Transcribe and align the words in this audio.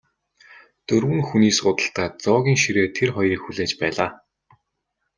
Дөрвөн 0.87 1.21
хүний 1.27 1.53
суудалтай 1.59 2.07
зоогийн 2.23 2.59
ширээ 2.63 2.87
тэр 2.97 3.09
хоёрыг 3.15 3.41
хүлээж 3.43 3.71
байлаа. 3.81 4.09